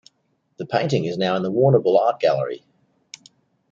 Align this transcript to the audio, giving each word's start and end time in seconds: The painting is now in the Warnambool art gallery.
The 0.57 0.65
painting 0.65 1.05
is 1.05 1.19
now 1.19 1.35
in 1.35 1.43
the 1.43 1.51
Warnambool 1.51 1.95
art 1.99 2.19
gallery. 2.19 2.63